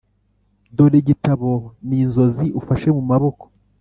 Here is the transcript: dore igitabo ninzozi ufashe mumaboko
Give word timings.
dore 0.75 0.97
igitabo 1.01 1.49
ninzozi 1.87 2.45
ufashe 2.59 2.87
mumaboko 2.95 3.43